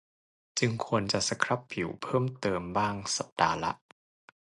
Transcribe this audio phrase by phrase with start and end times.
[0.59, 3.73] จึงควรจะสครับผิวเพิ่มเติมบ้างสัปดาห์ละ